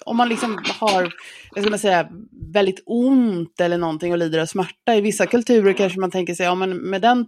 [0.04, 1.12] om man liksom har,
[1.54, 2.08] vad ska säga,
[2.52, 4.94] väldigt ont eller någonting och lider av smärta.
[4.94, 7.26] I vissa kulturer kanske man tänker sig, ja men med den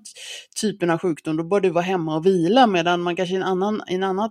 [0.60, 2.66] typen av sjukdom då bör du vara hemma och vila.
[2.66, 4.30] Medan man kanske i en annan, i en annan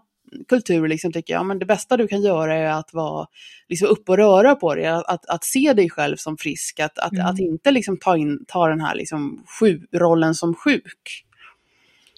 [0.50, 3.28] kultur liksom tycker, ja men det bästa du kan göra är att vara
[3.70, 7.00] liksom upp och röra på dig, att, att, att se dig själv som frisk, att,
[7.00, 7.26] att, Mm.
[7.26, 11.27] att inte liksom ta, in, ta den här liksom sju, rollen som sjuk.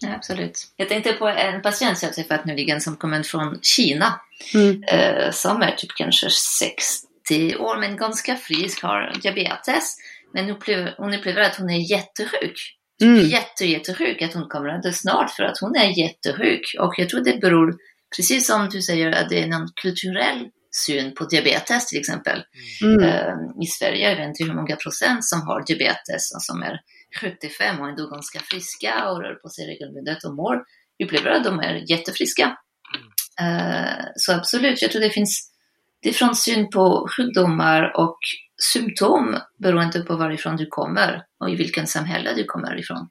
[0.02, 0.68] Ja, absolut.
[0.76, 4.20] Jag tänkte på en patient jag träffat nyligen som kommer från Kina.
[4.54, 4.84] Mm.
[4.84, 9.96] eh, som är typ kanske 60 år men ganska frisk, har diabetes.
[10.34, 12.76] Men upplever, hon upplever att hon är jättesjuk.
[13.02, 13.26] Mm.
[13.26, 16.76] Jätte, jättesjuk, att hon kommer att dö snart för att hon är jättesjuk.
[16.80, 17.76] Och jag tror det beror,
[18.16, 22.44] precis som du säger, att det är någon kulturell syn på diabetes till exempel.
[22.84, 23.04] Mm.
[23.04, 23.34] Eh,
[23.64, 26.80] I Sverige, jag vet inte hur många procent som har diabetes och som är
[27.22, 30.64] 75 och ändå ganska friska och rör på sig regelbundet och mår,
[31.04, 32.58] upplever att de är jättefriska.
[33.42, 35.52] Eh, så absolut, jag tror det finns
[36.04, 38.18] different syn på sjukdomar och
[38.74, 43.10] symptom beroende på varifrån du kommer och i vilken samhälle du kommer ifrån.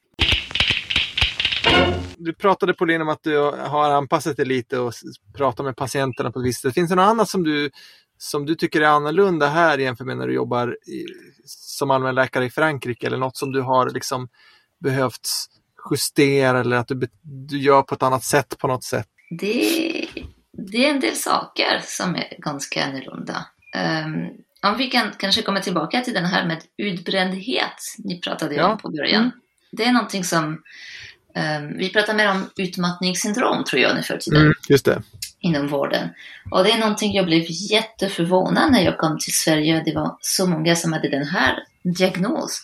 [2.16, 4.92] Du pratade Pauline om att du har anpassat dig lite och
[5.36, 6.74] pratar med patienterna på ett visst sätt.
[6.74, 7.70] Finns det något annat som du,
[8.18, 11.04] som du tycker är annorlunda här jämfört med när du jobbar i,
[11.78, 13.06] som allmänläkare i Frankrike?
[13.06, 14.28] Eller något som du har liksom
[14.80, 15.28] behövt
[15.90, 19.06] justera eller att du, du gör på ett annat sätt på något sätt?
[19.30, 20.06] Det,
[20.52, 23.46] det är en del saker som är ganska annorlunda.
[24.04, 24.28] Um,
[24.62, 28.72] om vi kan kanske komma tillbaka till den här med utbrändhet ni pratade Ja.
[28.72, 29.22] om på början.
[29.22, 29.30] Mm.
[29.72, 34.52] Det är någonting som, um, vi pratar mer om utmattningssyndrom tror jag nu för tiden.
[34.68, 35.02] just det.
[35.40, 36.08] Inom vården.
[36.50, 39.82] Och det är någonting jag blev jätteförvånad när jag kom till Sverige.
[39.84, 42.62] Det var så många som hade den här diagnos.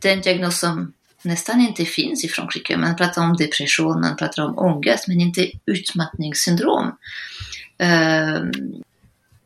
[0.00, 2.76] Den diagnos som nästan inte finns i Frankrike.
[2.76, 6.98] Man pratar om depression, man pratar om ångest, men inte utmattningssyndrom.
[7.78, 8.82] Um,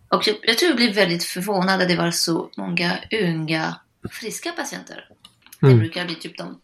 [0.09, 3.77] och jag, tror jag blev väldigt förvånad att det var så många unga,
[4.11, 5.09] friska patienter.
[5.63, 5.75] Mm.
[5.75, 6.61] Det brukar bli typ de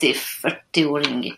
[0.00, 1.32] 30-40-åring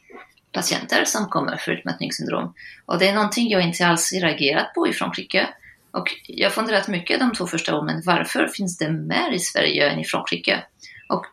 [0.56, 2.54] patienter som kommer för utmattningssyndrom.
[2.86, 5.48] Och det är någonting jag inte alls reagerat på i Frankrike.
[5.90, 9.98] Och jag funderat mycket de två första åren, varför finns det mer i Sverige än
[9.98, 10.64] i Frankrike?
[11.08, 11.26] Och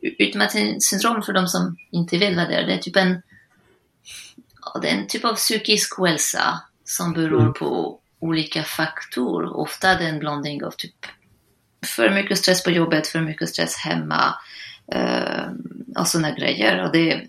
[0.00, 3.22] utmattningssyndrom, för de som inte vet vad det är, det är typ en,
[4.82, 7.52] det är en typ av psykisk ohälsa som beror mm.
[7.52, 9.56] på olika faktorer.
[9.56, 11.06] Ofta det är en blandning av typ
[11.86, 14.34] för mycket stress på jobbet, för mycket stress hemma
[14.92, 15.48] eh,
[15.96, 16.84] och sådana grejer.
[16.84, 17.28] Och det,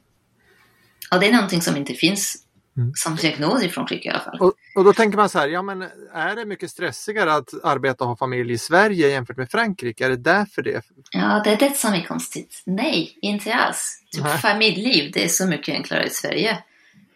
[1.12, 2.36] och det är någonting som inte finns
[2.78, 2.92] mm.
[2.96, 4.38] som diagnos i Frankrike i alla fall.
[4.40, 5.82] Och, och, då tänker man så här, ja men
[6.14, 10.06] är det mycket stressigare att arbeta och ha familj i Sverige jämfört med Frankrike?
[10.06, 10.82] Är det därför det?
[11.12, 12.64] Ja, det är det som är konstigt.
[12.66, 14.04] Nej, inte alls.
[14.12, 16.58] Typ familjeliv, det är så mycket enklare i Sverige.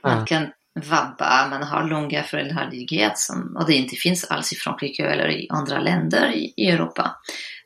[0.04, 0.26] Man ja.
[0.26, 0.48] kan
[0.90, 5.48] vabba, man har långa föräldraledighet som, och det inte finns alls i Frankrike eller i
[5.50, 7.16] andra länder i, i Europa.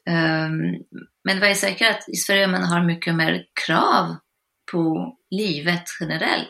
[0.09, 0.83] Um,
[1.23, 4.15] men vad är säkert att i Sverige man har mycket mer krav
[4.71, 6.49] på livet generellt.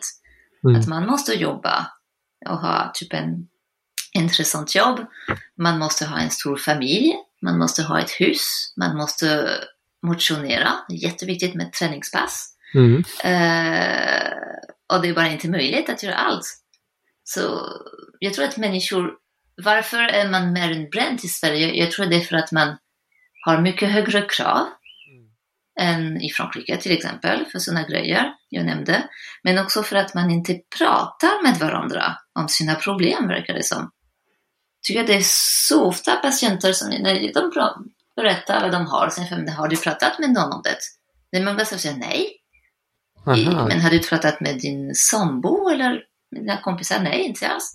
[0.64, 0.80] Mm.
[0.80, 1.86] Att man måste jobba
[2.46, 3.48] och ha typ en
[4.12, 5.06] intressant jobb.
[5.56, 7.14] Man måste ha en stor familj.
[7.42, 8.72] Man måste ha ett hus.
[8.76, 9.50] Man måste
[10.02, 10.72] motionera.
[10.88, 12.54] Jätteviktigt med träningspass.
[12.74, 12.96] Mm.
[12.96, 14.32] Uh,
[14.92, 16.46] och det är bara inte möjligt att göra allt.
[17.24, 17.72] Så
[18.18, 19.12] jag tror att människor,
[19.64, 21.74] varför är man mer bränd i Sverige?
[21.74, 22.76] Jag tror det är för att man
[23.44, 24.66] har mycket högre krav
[25.78, 29.08] än i Frankrike till exempel, för sådana grejer jag nämnde.
[29.42, 33.90] Men också för att man inte pratar med varandra om sina problem, verkar det som.
[34.86, 35.22] Tycker det är
[35.68, 40.30] så ofta patienter som, när de berättar vad de har, sen har du pratat med
[40.30, 41.38] någon om det?
[41.38, 42.34] Är många som säger nej.
[43.26, 43.66] Aha.
[43.68, 45.90] Men har du pratat med din sambo eller
[46.30, 47.00] med dina kompisar?
[47.00, 47.72] Nej, inte alls.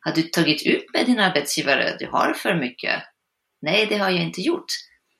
[0.00, 1.96] Har du tagit ut med din arbetsgivare?
[1.98, 3.02] Du har för mycket.
[3.62, 4.66] Nej, det har jag inte gjort.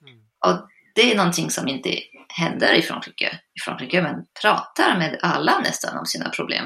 [0.07, 0.19] Mm.
[0.47, 1.89] Och det är någonting som inte
[2.29, 3.27] händer i Frankrike.
[3.27, 6.65] I Frankrike man pratar med alla nästan om sina problem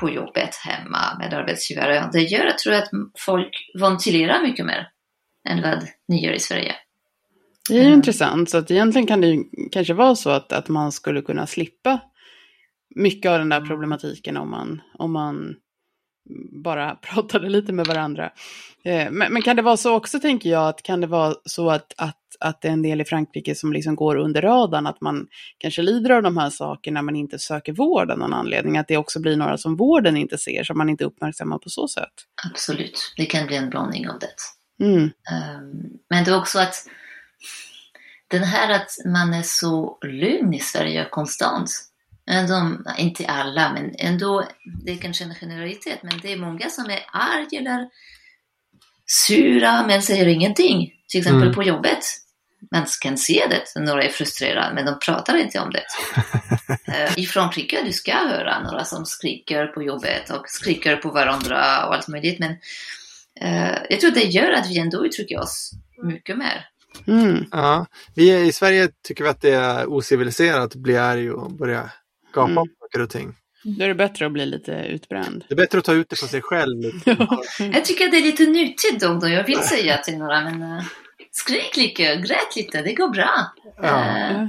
[0.00, 2.10] på jobbet, hemma, med arbetsgivare.
[2.12, 3.50] Det gör, jag tror att folk
[3.80, 4.88] ventilerar mycket mer
[5.48, 6.74] än vad ni gör i Sverige.
[7.68, 7.92] Det är mm.
[7.92, 11.46] intressant, så att egentligen kan det ju kanske vara så att, att man skulle kunna
[11.46, 12.00] slippa
[12.96, 15.54] mycket av den där problematiken om man, om man
[16.52, 18.30] bara pratade lite med varandra.
[18.84, 21.70] Eh, men, men, kan det vara så också, tänker jag, att kan det vara så
[21.70, 25.00] att, att, att det är en del i Frankrike som liksom går under radarn, att
[25.00, 25.26] man
[25.58, 28.96] kanske lider av de här sakerna men inte söker vård av någon anledning, att det
[28.96, 32.12] också blir några som vården inte ser, som man inte uppmärksammar på så sätt?
[32.50, 34.34] Absolut, det kan bli en blandning av det.
[34.84, 35.02] Mm.
[35.02, 35.10] Um,
[36.10, 36.74] men det är också att
[38.28, 41.70] den här att man är så lugn i Sverige konstant,
[42.26, 44.48] Ändå, inte alla, men ändå,
[44.84, 47.88] det är kanske en generalitet, men det är många som är arga eller
[49.26, 50.92] sura men säger ingenting.
[51.08, 51.54] Till exempel mm.
[51.54, 51.98] på jobbet.
[52.72, 55.84] Man kan se det, några är frustrerade, men de pratar inte om det.
[56.86, 61.86] Eh, I Frankrike du ska höra några som skriker på jobbet och skriker på varandra
[61.86, 62.50] och allt möjligt, men
[63.42, 65.70] uh, jag tror det gör att vi ändå uttrycker oss
[66.02, 66.66] mycket mer.
[67.06, 67.44] Mm.
[67.50, 71.90] Ja, vi I Sverige tycker vi att det är ociviliserat att bli arg och börja
[72.32, 72.64] gapa mm.
[72.80, 73.34] saker och ting.
[73.64, 75.44] Då är det bättre att bli lite utbränd.
[75.48, 76.82] Det är bättre att ta ut det på sig själv.
[77.58, 79.28] jag tycker att det är lite nyttigt då, då.
[79.28, 80.82] Jag vill säga till några, men uh,
[81.30, 83.52] skrik lite, grät lite, det går bra.
[83.82, 84.30] Ja.
[84.30, 84.48] Uh,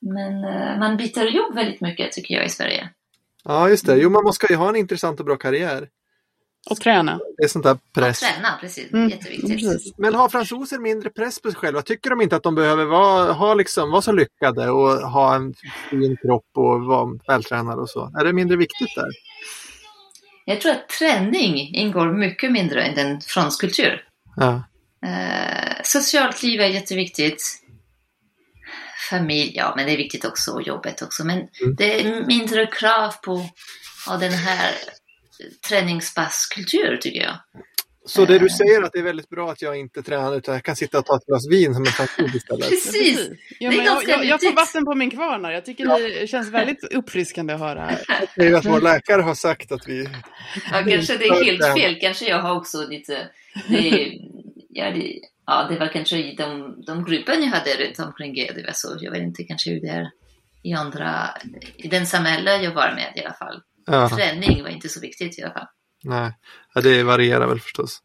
[0.00, 2.88] men uh, man byter jobb väldigt mycket tycker jag i Sverige.
[3.44, 3.96] Ja, just det.
[3.96, 5.88] Jo, man ska ju ha en intressant och bra karriär.
[6.70, 7.20] Och träna.
[7.36, 8.22] Det är sånt där press.
[8.22, 8.92] Och träna, precis.
[8.92, 9.08] Mm.
[9.08, 9.50] Jätteviktigt.
[9.50, 9.94] Precis.
[9.96, 11.82] Men har fransoser mindre press på sig själva?
[11.82, 15.54] Tycker de inte att de behöver vara, ha liksom, vara så lyckade och ha en
[15.90, 18.12] fin kropp och vara vältränade och så?
[18.20, 19.08] Är det mindre viktigt där?
[20.44, 24.04] Jag tror att träning ingår mycket mindre i den fransk kultur.
[24.36, 24.62] Ja.
[25.06, 27.42] Eh, socialt liv är jätteviktigt.
[29.10, 31.24] Familj, ja men det är viktigt också och jobbet också.
[31.24, 31.74] Men mm.
[31.76, 33.48] det är mindre krav på
[34.06, 34.74] ja, den här
[35.68, 37.36] träningspasskultur tycker jag.
[38.06, 38.52] Så det du eh.
[38.52, 41.06] säger att det är väldigt bra att jag inte tränar utan jag kan sitta och
[41.06, 42.68] ta ett glas vin som en pension istället?
[42.68, 43.28] Precis!
[43.58, 45.44] Ja, jag, jag, jag, får vatten på min kvarn.
[45.44, 45.98] Jag tycker ja.
[45.98, 47.90] det känns väldigt uppfriskande att höra.
[48.36, 50.08] Det är att vår läkare har sagt att vi...
[50.72, 51.98] Ja, kanske det är helt fel.
[52.00, 53.28] Kanske jag har också lite...
[53.68, 54.12] Det,
[54.68, 58.64] ja, det, ja, det var kanske i de, de gruppen jag hade runt omkring det
[58.66, 58.96] var så.
[59.00, 60.10] Jag vet inte kanske hur det är
[60.62, 61.28] i andra...
[61.76, 63.62] I den samhälle jag var med i alla fall.
[63.92, 64.08] Ja.
[64.08, 65.66] Träning var inte så viktigt i alla fall.
[66.04, 66.32] Nej,
[66.74, 67.98] ja, det varierar väl förstås.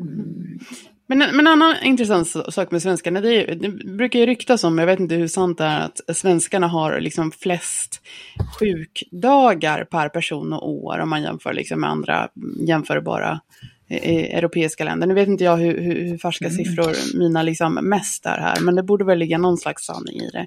[0.00, 0.58] Mm.
[1.06, 4.78] Men, men en annan intressant sak med svenskarna, det, är, det brukar ju ryktas om,
[4.78, 8.00] jag vet inte hur sant det är, att svenskarna har liksom flest
[8.58, 12.28] sjukdagar per person och år om man jämför liksom med andra
[12.66, 13.40] jämförbara
[13.88, 15.06] eh, europeiska länder.
[15.06, 16.56] Nu vet inte jag hur, hur, hur färska Mm.
[16.56, 20.30] siffror mina liksom mest är här, men det borde väl ligga någon slags sanning i
[20.30, 20.38] det.
[20.38, 20.46] Det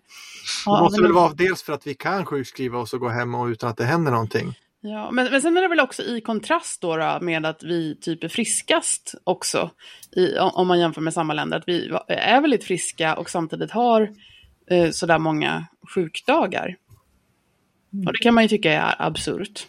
[0.65, 3.35] Ja, måste men- väl vara dels för att vi kan sjukskriva oss och gå hem
[3.35, 4.55] och utan att det händer någonting.
[4.81, 7.95] Ja, men, men sen är det väl också i kontrast då, då med att vi
[8.01, 9.71] typ är friskast också,
[10.15, 14.09] i, om man jämför med samma länder, att vi är väldigt friska och samtidigt har
[14.69, 16.75] eh, sådär många sjukdagar.
[18.05, 19.67] Och det kan man ju tycka är absurt.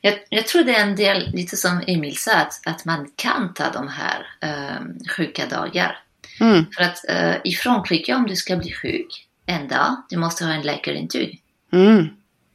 [0.00, 3.54] Jag, jag tror det är en del, lite som Emil sa, att, att man kan
[3.54, 5.98] ta de här eh, sjuka dagar.
[6.40, 6.66] Mm.
[6.76, 10.52] För att eh, i Frankrike, om du ska bli sjuk en dag, du måste ha
[10.52, 11.42] en läkarintyg.
[11.72, 12.08] Mm.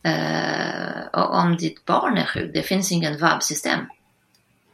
[0.04, 3.80] Eh, och om ditt barn är sjuk, det finns ingen vab-system.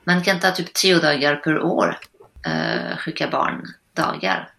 [0.04, 1.98] Man kan ta typ tio dagar per år,
[2.46, 4.50] eh, sjuka barndagar.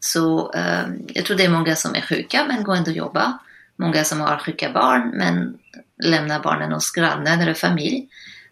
[0.00, 3.38] Så eh, jag tror det är många som är sjuka men går ändå jobba.
[3.76, 5.58] Många som har sjuka barn men
[6.02, 8.08] lämnar barnen hos grannen eller familj.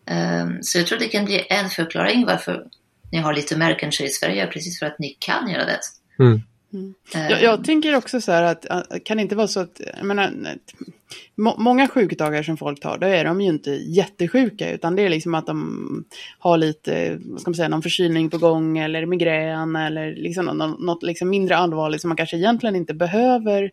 [0.06, 2.66] Eh, så jag tror det kan bli en förklaring varför
[3.12, 5.80] ni har lite mer kanske i Sverige, precis för att ni kan göra det.
[6.18, 6.42] Mm.
[6.72, 6.94] Mm.
[7.12, 10.06] Jag, jag tänker också så här att, äh, kan det inte vara så att, jag
[10.06, 10.32] menar,
[11.34, 15.08] må, många sjukdagar som folk tar, då är de ju inte jättesjuka, utan det är
[15.08, 16.04] liksom att de
[16.38, 20.80] har lite, vad ska man säga, någon förkylning på gång, eller migrän, eller liksom något,
[20.80, 23.70] något liksom mindre allvarligt som man kanske egentligen inte behöver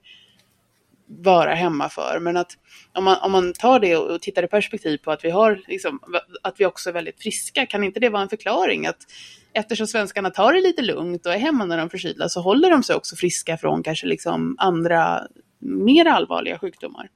[1.08, 2.20] vara hemma för.
[2.22, 2.52] Men att
[2.94, 5.62] om man, om man tar det och, och tittar i perspektiv på att vi har,
[5.68, 6.00] liksom,
[6.44, 8.88] att vi också är väldigt friska, kan inte det vara en förklaring?
[8.88, 9.06] att
[9.58, 12.84] Eftersom svenskarna tar det lite lugnt och är hemma när de förkyla så håller de
[12.84, 15.28] sig också friska från kanske liksom andra
[15.60, 17.10] mer allvarliga sjukdomar.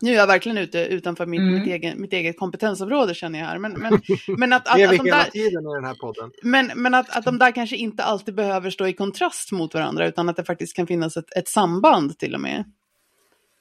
[0.00, 1.54] Nu är jag verkligen ute utanför mitt, Mm.
[1.54, 3.58] mitt, egen, mitt eget kompetensområde känner jag här.
[3.58, 4.00] Men, men,
[4.38, 6.30] men, att, att, Det är att, de hela där, tiden i den här podden.
[6.42, 10.06] men, men att, att de där kanske inte alltid behöver stå i kontrast mot varandra
[10.06, 12.64] utan att det faktiskt kan finnas ett, ett samband till och med.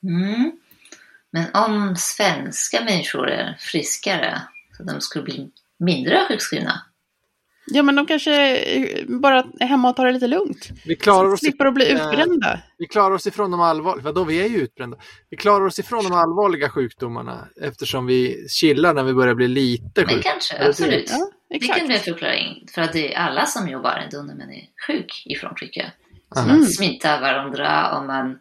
[0.03, 0.51] Mm.
[1.31, 4.41] Men om svenska människor är friskare,
[4.77, 6.81] så de skulle bli mindre sjukskrivna.
[7.65, 10.69] Ja men de kanske eh, bara är hemma och tar det lite lugnt.
[10.85, 12.59] Vi klarar oss, Slipper att bli eh, utbrända.
[12.77, 14.97] vi klarar oss ifrån de allvarliga, vadå vi är ju utbrända.
[15.29, 19.83] Vi klarar oss ifrån de allvarliga sjukdomarna eftersom vi chillar när vi börjar bli lite
[19.95, 20.29] Men sjuka.
[20.29, 21.09] kanske, Eller absolut.
[21.09, 22.67] Ja, Det kan bli en förklaring.
[22.75, 25.91] För att det är alla som jobbar ändå när man är sjuk i Frankrike.
[26.35, 26.63] Så man Mm.
[26.65, 28.31] smittar varandra och man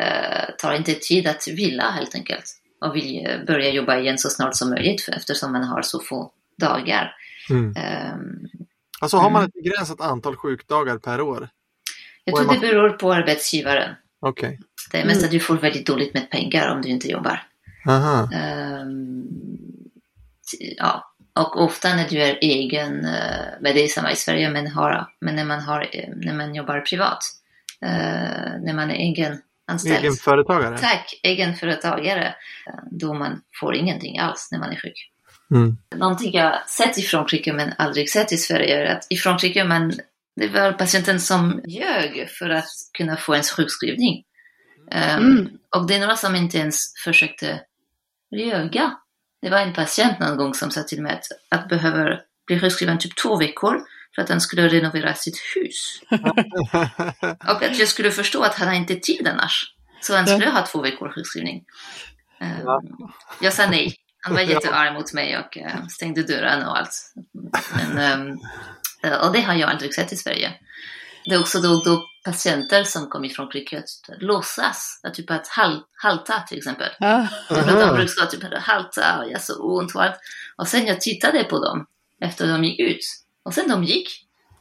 [0.00, 2.44] eh, tar inte tid att vila helt enkelt.
[2.84, 6.32] Och vill börja jobba igen så snart som möjligt för- eftersom man har så få
[6.58, 7.14] dagar.
[7.50, 7.74] Mm.
[7.76, 8.20] Ehm,
[9.00, 9.48] Alltså har man Mm.
[9.48, 11.48] ett begränsat antal sjukdagar per år?
[12.24, 13.94] jag tror det man- beror på arbetsgivaren.
[14.20, 14.60] Okej.
[14.92, 15.24] Det är mest Mm.
[15.24, 17.42] att du får väldigt dåligt med pengar om du inte jobbar.
[17.88, 18.28] Aha.
[20.50, 21.08] T- ja.
[21.34, 25.06] Och ofta när du är egen, eh, men det är samma i Sverige, men, har,
[25.20, 27.18] men när, man har, eh, när man jobbar privat,
[27.82, 29.96] eh, när man är egen anställd.
[30.04, 30.78] Egenföretagare?
[30.78, 32.34] Tack, egenföretagare.
[32.90, 35.10] Då man får ingenting alls när man är sjuk.
[35.52, 35.76] Mm.
[35.96, 39.92] Någonting jag sett i Frankrike men aldrig sett i Sverige är att i Frankrike man,
[40.36, 44.24] det var patienten som ljög för att kunna få ens sjukskrivning.
[44.90, 45.48] Ehm, Mm.
[45.76, 47.60] Och det är några som inte ens försökte
[48.30, 48.96] ljöga.
[49.42, 52.98] Det var en patient någon gång som sa till mig att, att behöver bli sjukskriven
[52.98, 53.80] typ två veckor
[54.14, 56.02] för att han skulle renovera sitt hus.
[57.48, 59.74] Och att jag skulle förstå att han har inte tid annars.
[60.00, 61.64] Så han skulle ha två veckor sjukskrivning.
[62.64, 62.82] Ja.
[63.40, 63.96] Jag sa nej.
[64.24, 67.14] Han var jättearg mot mig och eh, stängde dörren och allt.
[67.76, 68.38] Men, ehm,
[69.04, 70.52] eh, och det har jag aldrig sett i Sverige.
[71.24, 73.84] Det är också då, då patienter som kommer från Frankrike
[74.20, 76.88] låtsas, att typ att hal, halta till exempel.
[76.98, 77.28] Ja.
[77.50, 77.92] Aha.
[77.94, 80.20] brukskott, typ halta och jag så ont och allt.
[80.56, 81.86] Och sen jag tittade på dem
[82.20, 83.04] efter de gick ut.
[83.42, 84.08] Och sen de gick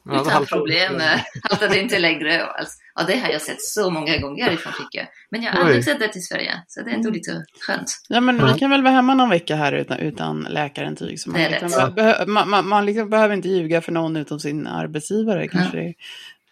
[0.06, 1.06] utan haltar problem, inte.
[1.06, 2.70] eh, haltade inte längre och allt.
[3.00, 5.08] Och det har jag sett så många gånger i Frankrike.
[5.32, 7.92] Men jag har aldrig sett det i Sverige, så det är ändå lite skönt.
[8.10, 8.52] Ja, men Ja.
[8.54, 11.20] vi kan väl vara hemma någon vecka här utan, utan läkarintyg.
[11.20, 11.96] Så man, Det är liksom rätt.
[11.96, 15.78] behö, man, man, man liksom behöver inte ljuga för någon utom sin arbetsgivare kanske.
[15.78, 15.94] det-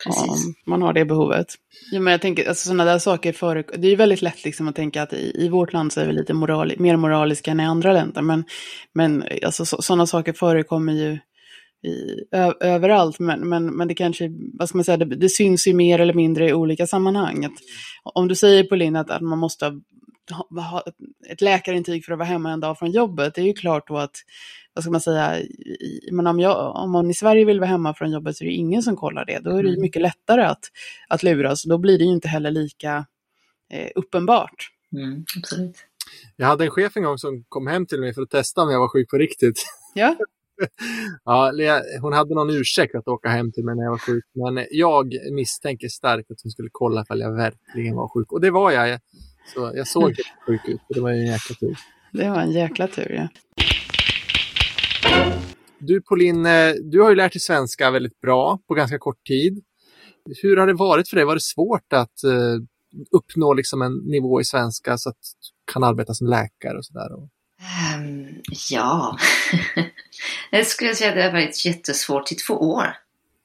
[0.04, 0.30] Precis.
[0.30, 1.48] Om man har det behovet.
[1.92, 4.68] Ja, men jag tänker, alltså sådana där saker för, Det är ju väldigt lätt liksom
[4.68, 7.60] att tänka att i, i vårt land så är vi lite moral, mer moraliska än
[7.60, 8.22] i andra länder.
[8.22, 8.44] Men,
[8.94, 11.18] men alltså, sådana saker förekommer ju
[11.84, 13.20] i, ö, överallt.
[13.20, 16.14] Men, men, men det kanske, vad ska man säga, det, det syns ju mer eller
[16.14, 17.46] mindre i olika sammanhang.
[17.46, 17.52] Att,
[18.04, 19.66] om du säger Pauline att, att man måste
[20.32, 20.84] ha, ha
[21.30, 23.98] ett läkarintyg för att vara hemma en dag från jobbet, det är ju klart då
[23.98, 24.16] att
[24.74, 27.94] vad ska man säga, i- men om, jag, om man i Sverige vill vara hemma
[27.94, 29.40] från jobbet så är det ingen som kollar det.
[29.40, 29.82] Då är det ju Mm.
[29.82, 30.64] mycket lättare att,
[31.08, 31.64] att luras.
[31.64, 33.06] Då blir det ju inte heller lika
[33.74, 34.70] eh, uppenbart.
[34.94, 35.76] Mm, absolut.
[36.36, 38.70] Jag hade en chef en gång som kom hem till mig för att testa om
[38.72, 39.64] jag var sjuk på riktigt.
[39.94, 40.16] Ja,
[41.24, 41.52] Ja,
[42.02, 44.24] hon hade någon ursäkt att åka hem till mig när jag var sjuk.
[44.34, 48.32] Men jag misstänker starkt att hon skulle kolla ifall jag verkligen var sjuk.
[48.32, 49.00] Och det var jag.
[49.54, 50.82] Så jag såg helt sjuk ut.
[50.90, 51.78] Det var ju en jäkla tur.
[52.12, 53.12] det var en jäkla tur.
[53.12, 53.28] Ja.
[55.80, 56.48] Du Pauline,
[56.84, 59.64] du har ju lärt dig svenska väldigt bra på ganska kort tid.
[60.42, 61.26] Hur har det varit för dig?
[61.26, 62.56] Var det svårt att eh,
[63.12, 67.10] uppnå liksom en nivå i svenska så att du kan arbeta som läkare och sådär?
[67.62, 69.18] Ehm, ja,
[70.50, 72.96] jag skulle säga att det har varit jättesvårt i två år.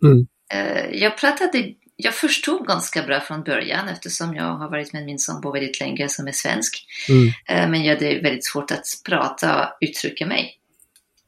[0.02, 0.26] Mm.
[0.52, 5.18] Eh, jag pratade, jag förstod ganska bra från början eftersom jag har varit med min
[5.18, 6.86] sambo väldigt länge som är svensk.
[7.08, 7.28] Mm.
[7.48, 10.58] Eh, Men jag hade väldigt svårt att prata och uttrycka mig.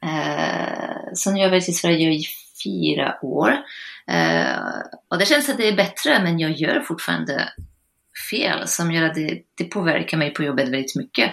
[0.03, 2.25] Eh, Sen har jag varit i Sverige i
[2.65, 3.53] fyra år.
[4.09, 4.59] Eh,
[5.11, 7.49] Och det känns att det är bättre men jag gör fortfarande
[8.31, 11.33] fel som gör att det, det påverkar mig på jobbet väldigt mycket.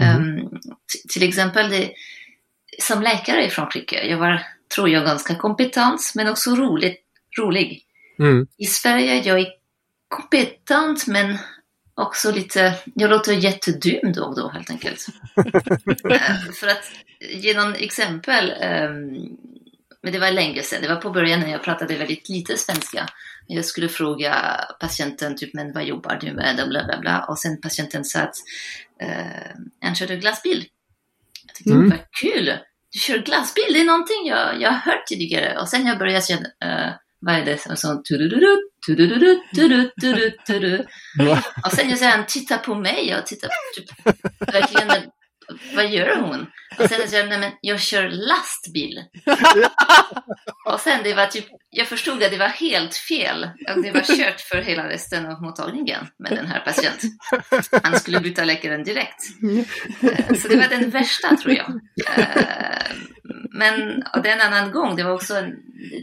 [0.00, 0.40] Mhm.
[0.40, 0.60] Um,
[1.08, 1.90] till exempel det,
[2.78, 4.42] som läkare i Frankrike, jag var,
[4.74, 7.00] tror jag, ganska kompetent men också roligt,
[7.38, 7.82] rolig.
[8.18, 8.46] Mm.
[8.58, 9.46] I Sverige jag är
[10.08, 11.38] kompetent men
[11.94, 15.06] också lite, jag låter jättedum då och då helt enkelt.
[16.10, 19.16] Eh, För att ge någon exempel, ehm,
[20.02, 23.08] men det var länge sedan, det var på början när jag pratade väldigt lite svenska.
[23.46, 26.56] Jag skulle fråga patienten typ, men vad jobbar du med?
[26.68, 27.24] Bla bla bla.
[27.28, 28.34] Och sen patienten sa att
[29.02, 29.50] eh,
[29.82, 30.64] han körde glassbil.
[31.46, 31.90] Jag tyckte Mm.
[31.90, 32.58] vad kul!
[32.92, 35.58] Du kör glassbil, det är någonting jag, jag har hört tidigare.
[35.58, 37.66] Och sen jag började känna, eh, vad är det?
[37.66, 38.56] Och så tududuru,
[38.86, 40.84] tududuru, tudu, tudu, tudu.
[41.18, 41.42] Ja.
[41.64, 44.06] Och sen jag säger han tittar på mig och tittar typ,
[44.52, 44.88] verkligen,
[45.74, 46.46] vad gör hon?
[46.78, 49.04] Och sen jag säger nej men jag kör lastbil.
[50.72, 53.50] Och sen det var typ, jag förstod att det var helt fel.
[53.76, 57.10] Och det var kört för hela resten av mottagningen med den här patienten.
[57.82, 59.22] Han skulle byta läkaren direkt.
[60.02, 61.70] Eh, Så det var den värsta tror jag.
[62.16, 62.92] Eh,
[63.52, 65.50] Men och det är en annan gång, det var också, en,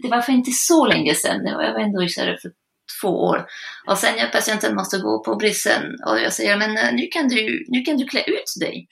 [0.01, 2.51] det var för inte så länge sedan, jag var ändå i för
[3.01, 3.45] två år.
[3.87, 7.27] Och sen när patienten måste gå på brissen och jag säger, men eh, nu kan
[7.27, 8.87] du, nu kan du klä ut dig.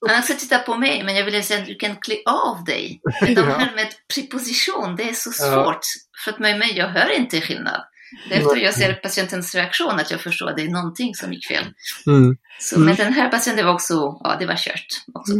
[0.08, 3.00] Han ska titta på mig, men jag vill säga att du kan klä av dig.
[3.20, 5.80] Men de här med preposition, det är så svårt.
[6.24, 7.80] För att med mig, jag hör inte skillnad.
[8.30, 11.64] Efter jag ser patientens reaktion att jag förstår att det är någonting som gick fel.
[12.06, 12.36] Mm.
[12.60, 14.86] Så med den här patienten var också, ja det var kört.
[15.14, 15.32] Också.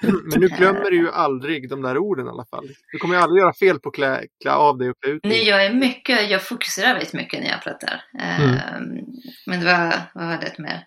[0.00, 2.68] Men nu glömmer du ju aldrig de där orden i alla fall.
[2.92, 5.20] Du kommer ju aldrig göra fel på att klä, klä av dig och klä ut
[5.22, 5.48] Nej, dig.
[5.48, 8.02] jag är mycket, jag fokuserar väldigt mycket när jag pratar.
[8.18, 8.50] Mm.
[8.50, 9.06] Ehm,
[9.46, 10.86] Men det var, vad var det mer?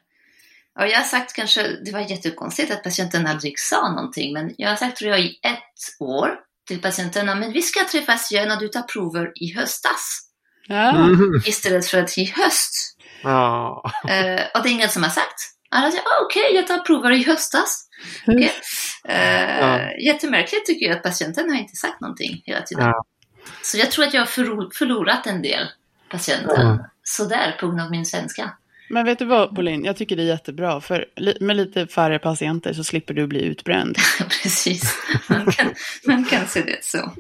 [0.75, 4.69] Ja, jag har sagt kanske, det var jättekonstigt att patienten aldrig sa någonting, men jag
[4.69, 6.29] har sagt tror jag i ett år
[6.67, 10.29] till patienterna, men vi ska träffas igen och du tar prover i höstas
[10.67, 10.89] Ja.
[10.89, 11.41] Mm.
[11.45, 12.97] istället för att i höst.
[13.23, 13.83] Ja.
[14.09, 15.49] Eh, och det är ingen som har sagt.
[15.71, 17.87] Alla säger, ah, okej, jag tar prover i höstas.
[18.27, 18.51] Okej.
[19.07, 19.91] Eh, Ja.
[20.05, 22.85] Jättemärkligt tycker jag att patienten har inte sagt någonting hela tiden.
[22.85, 23.03] Ja.
[23.61, 25.67] Så jag tror att jag har förlo- förlorat en del
[26.09, 26.55] patienter.
[26.63, 26.89] Ja.
[27.03, 28.51] Sådär, på grund av min svenska.
[28.93, 29.85] Men vet du vad, Pauline?
[29.85, 30.81] Jag tycker det är jättebra.
[30.81, 31.05] För
[31.39, 33.97] med lite färre patienter så slipper du bli utbränd.
[34.43, 34.97] Precis,
[35.29, 35.73] man kan,
[36.07, 37.11] man kan se det så.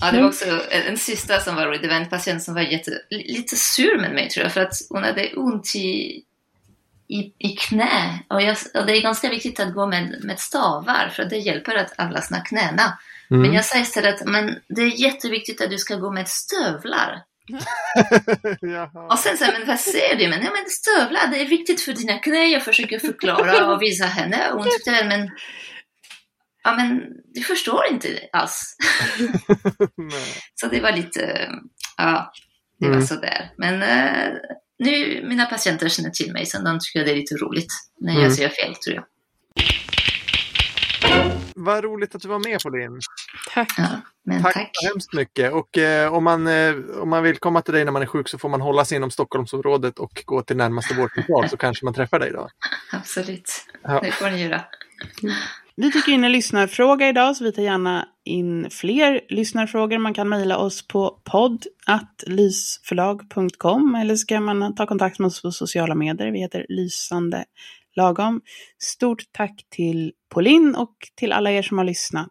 [0.00, 1.78] Ja, det var också en sista som var.
[1.78, 4.52] Det var en patient som var jätte, lite sur med mig tror jag.
[4.52, 6.22] För att hon hade ont i,
[7.08, 8.18] i, i knä.
[8.28, 11.12] Och, jag, och det är ganska viktigt att gå med, med stavar.
[11.16, 12.98] För det hjälper att avlastna knäna.
[13.28, 13.54] Men Mm.
[13.54, 17.22] jag sa istället men det är jätteviktigt att du ska gå med stövlar.
[19.10, 20.28] Och sen säger men vad säger du?
[20.28, 22.44] Men, ja, men stövlar, det är viktigt för dina knä.
[22.46, 24.50] Jag försöker förklara och visa henne.
[24.50, 25.30] Och hon tyckte men
[26.64, 27.00] Ja, men
[27.34, 28.76] du förstår inte alls.
[30.54, 31.48] Så det var lite,
[31.96, 32.32] ja,
[32.80, 33.06] det var Mm.
[33.06, 33.50] sådär.
[33.58, 34.32] Men eh,
[34.78, 38.22] nu, mina patienter känner till mig, så de tycker det är lite roligt när jag
[38.22, 38.34] Mm.
[38.34, 39.04] säger fel, tror jag.
[41.60, 43.00] Vad roligt att du var med Pauline.
[43.54, 43.74] Tack.
[43.78, 43.88] Ja,
[44.24, 44.70] men Tack, tack.
[44.72, 45.52] så hemskt mycket.
[45.52, 48.28] Och eh, om, man, eh, om man vill komma till dig när man är sjuk
[48.28, 51.94] så får man hålla sig inom Stockholmsområdet och gå till närmaste vårdcentral så kanske man
[51.94, 52.48] träffar dig då.
[52.92, 53.50] Absolut.
[53.82, 54.00] Ja.
[54.00, 54.64] Det får ni göra.
[55.76, 59.98] Vi fick in en lyssnarfråga idag så vi tar gärna in fler lyssnarfrågor.
[59.98, 65.50] Man kan mejla oss på podd.lysförlag.com eller så kan man ta kontakt med oss på
[65.50, 66.30] sociala medier.
[66.32, 67.44] Vi heter Lysande
[67.98, 68.40] Lagom.
[68.78, 72.28] Stort tack till Pauline och till alla er som har lyssnat.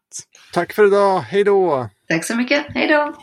[0.54, 1.20] Tack för idag.
[1.20, 1.90] Hej då!
[2.08, 2.66] Tack så mycket.
[2.70, 3.14] Hej då!